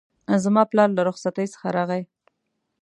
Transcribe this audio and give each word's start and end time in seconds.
زما 0.43 0.63
پلار 0.71 0.89
له 0.97 1.01
رخصتی 1.09 1.45
څخه 1.53 1.67
راغی 1.77 2.03